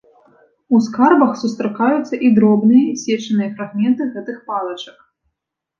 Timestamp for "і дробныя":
2.29-2.89